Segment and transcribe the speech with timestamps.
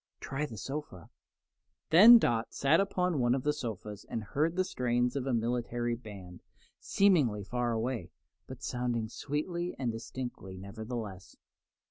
[0.19, 1.11] "Try the sofa."
[1.91, 5.93] Then Dot sat upon one of the sofas, and heard the strains of a military
[5.93, 6.41] band,
[6.79, 8.09] seemingly far away,
[8.47, 11.35] but sounding sweetly and distinctly, nevertheless.